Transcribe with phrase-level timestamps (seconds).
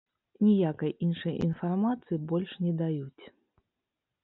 [0.45, 3.23] Ніякай іншай інфармацыі больш не даюць.